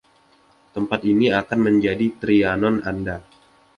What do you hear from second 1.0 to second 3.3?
ini akan menjadi Trianon Anda.